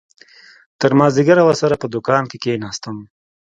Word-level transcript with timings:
تر 0.81 0.91
مازديگره 0.99 1.41
ورسره 1.45 1.75
په 1.81 1.87
دوکان 1.93 2.23
کښې 2.31 2.37
کښېناستم. 2.41 2.97